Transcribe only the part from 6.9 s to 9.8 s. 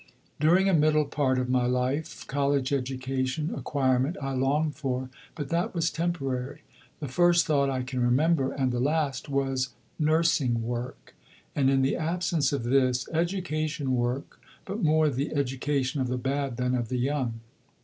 The first thought I can remember, and the last, was